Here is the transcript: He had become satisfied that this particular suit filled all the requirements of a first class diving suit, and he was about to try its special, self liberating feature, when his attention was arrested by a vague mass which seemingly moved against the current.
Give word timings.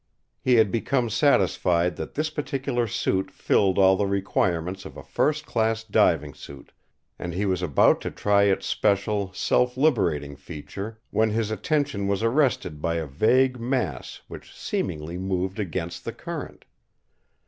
He 0.41 0.55
had 0.55 0.71
become 0.71 1.11
satisfied 1.11 1.95
that 1.97 2.15
this 2.15 2.31
particular 2.31 2.87
suit 2.87 3.29
filled 3.29 3.77
all 3.77 3.95
the 3.95 4.07
requirements 4.07 4.83
of 4.83 4.97
a 4.97 5.03
first 5.03 5.45
class 5.45 5.83
diving 5.83 6.33
suit, 6.33 6.71
and 7.19 7.35
he 7.35 7.45
was 7.45 7.61
about 7.61 8.01
to 8.01 8.09
try 8.09 8.45
its 8.45 8.65
special, 8.65 9.31
self 9.31 9.77
liberating 9.77 10.35
feature, 10.35 10.99
when 11.11 11.29
his 11.29 11.51
attention 11.51 12.07
was 12.07 12.23
arrested 12.23 12.81
by 12.81 12.95
a 12.95 13.05
vague 13.05 13.59
mass 13.59 14.21
which 14.27 14.51
seemingly 14.57 15.19
moved 15.19 15.59
against 15.59 16.03
the 16.03 16.13
current. 16.13 16.65